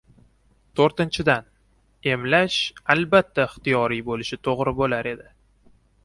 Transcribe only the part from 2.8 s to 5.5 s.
albatta ixtiyoriy bo‘lishi to‘g‘ri bo‘lar edi.